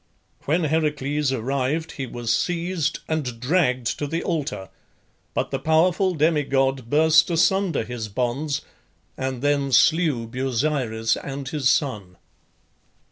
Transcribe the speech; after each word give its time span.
When 0.45 0.63
Heracles 0.63 1.31
arrived 1.31 1.91
he 1.91 2.07
was 2.07 2.33
seized 2.33 3.01
and 3.07 3.39
dragged 3.39 3.99
to 3.99 4.07
the 4.07 4.23
altar; 4.23 4.69
but 5.35 5.51
the 5.51 5.59
powerful 5.59 6.15
demi 6.15 6.41
god 6.41 6.89
burst 6.89 7.29
asunder 7.29 7.83
his 7.83 8.07
bonds, 8.09 8.61
and 9.15 9.43
then 9.43 9.71
slew 9.71 10.25
Busiris 10.25 11.17
and 11.17 11.47
his 11.47 11.69
son. 11.69 12.17